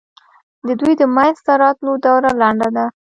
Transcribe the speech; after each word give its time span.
د 0.67 0.69
دوی 0.79 0.93
د 0.99 1.03
منځته 1.15 1.51
راتلو 1.63 1.91
دوره 2.05 2.31
لنډه 2.41 2.69
ده. 2.75 2.85